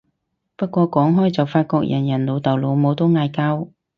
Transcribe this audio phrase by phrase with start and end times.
[0.55, 3.67] 不過講開就發覺人人老豆老母都嗌交